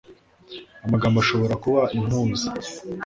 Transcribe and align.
amagambo 0.85 1.17
ashobora 1.23 1.55
kuba 1.63 1.81
impuza 1.97 2.49